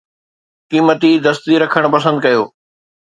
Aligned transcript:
قيمتي 0.71 1.11
دستي 1.25 1.53
رکڻ 1.63 1.83
پسند 1.93 2.17
ڪيو. 2.25 2.43